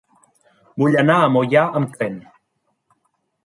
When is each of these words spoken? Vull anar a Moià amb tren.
Vull 0.83 0.97
anar 1.03 1.19
a 1.19 1.29
Moià 1.37 1.67
amb 1.81 1.95
tren. 1.99 2.19